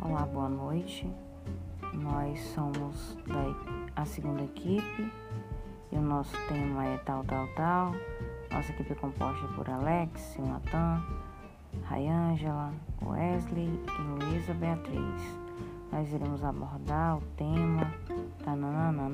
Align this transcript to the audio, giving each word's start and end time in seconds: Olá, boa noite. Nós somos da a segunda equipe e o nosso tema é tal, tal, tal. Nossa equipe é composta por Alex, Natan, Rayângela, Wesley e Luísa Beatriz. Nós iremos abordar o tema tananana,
Olá, 0.00 0.24
boa 0.24 0.48
noite. 0.48 1.10
Nós 1.92 2.40
somos 2.54 3.18
da 3.26 4.00
a 4.00 4.04
segunda 4.04 4.42
equipe 4.44 5.12
e 5.90 5.96
o 5.96 6.00
nosso 6.00 6.36
tema 6.46 6.84
é 6.84 6.98
tal, 6.98 7.24
tal, 7.24 7.48
tal. 7.56 7.92
Nossa 8.52 8.70
equipe 8.70 8.92
é 8.92 8.94
composta 8.94 9.48
por 9.48 9.68
Alex, 9.68 10.36
Natan, 10.38 11.02
Rayângela, 11.82 12.72
Wesley 13.04 13.68
e 13.68 14.24
Luísa 14.24 14.54
Beatriz. 14.54 15.38
Nós 15.90 16.12
iremos 16.12 16.44
abordar 16.44 17.18
o 17.18 17.20
tema 17.36 17.92
tananana, 18.44 19.08